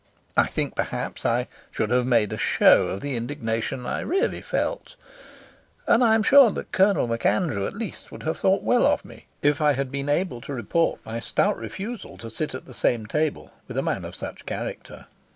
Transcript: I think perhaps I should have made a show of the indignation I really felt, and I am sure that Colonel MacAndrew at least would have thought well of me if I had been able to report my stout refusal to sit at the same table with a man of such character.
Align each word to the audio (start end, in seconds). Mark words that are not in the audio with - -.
I 0.35 0.47
think 0.47 0.73
perhaps 0.75 1.27
I 1.27 1.47
should 1.69 1.91
have 1.91 2.07
made 2.07 2.33
a 2.33 2.37
show 2.39 2.87
of 2.87 3.01
the 3.01 3.15
indignation 3.15 3.85
I 3.85 3.99
really 3.99 4.41
felt, 4.41 4.95
and 5.85 6.03
I 6.03 6.15
am 6.15 6.23
sure 6.23 6.49
that 6.49 6.71
Colonel 6.71 7.05
MacAndrew 7.05 7.67
at 7.67 7.75
least 7.75 8.11
would 8.11 8.23
have 8.23 8.39
thought 8.39 8.63
well 8.63 8.87
of 8.87 9.05
me 9.05 9.27
if 9.43 9.61
I 9.61 9.73
had 9.73 9.91
been 9.91 10.09
able 10.09 10.41
to 10.41 10.55
report 10.55 11.05
my 11.05 11.19
stout 11.19 11.55
refusal 11.57 12.17
to 12.17 12.31
sit 12.31 12.55
at 12.55 12.65
the 12.65 12.73
same 12.73 13.05
table 13.05 13.51
with 13.67 13.77
a 13.77 13.83
man 13.83 14.03
of 14.03 14.15
such 14.15 14.47
character. 14.47 15.05